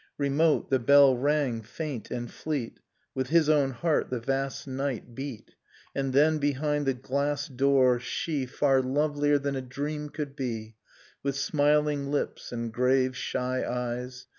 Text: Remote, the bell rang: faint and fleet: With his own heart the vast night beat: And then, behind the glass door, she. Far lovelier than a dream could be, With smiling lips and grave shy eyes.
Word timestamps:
Remote, 0.17 0.71
the 0.71 0.79
bell 0.79 1.15
rang: 1.15 1.61
faint 1.61 2.09
and 2.09 2.31
fleet: 2.33 2.79
With 3.13 3.27
his 3.27 3.47
own 3.47 3.69
heart 3.69 4.09
the 4.09 4.19
vast 4.19 4.67
night 4.67 5.13
beat: 5.13 5.53
And 5.93 6.11
then, 6.11 6.39
behind 6.39 6.87
the 6.87 6.95
glass 6.95 7.47
door, 7.47 7.99
she. 7.99 8.47
Far 8.47 8.81
lovelier 8.81 9.37
than 9.37 9.55
a 9.55 9.61
dream 9.61 10.09
could 10.09 10.35
be, 10.35 10.75
With 11.21 11.35
smiling 11.35 12.09
lips 12.09 12.51
and 12.51 12.73
grave 12.73 13.15
shy 13.15 13.63
eyes. 13.63 14.25